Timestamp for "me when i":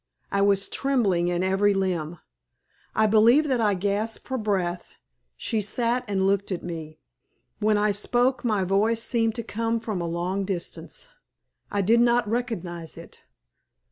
6.63-7.91